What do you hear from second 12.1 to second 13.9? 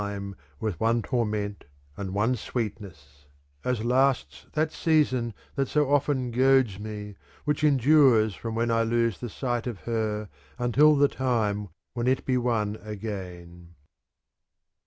be won again.